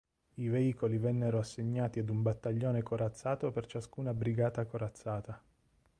[0.37, 5.39] I veicoli vennero assegnati ad un battaglione corazzato per ciascuna brigata corazzata.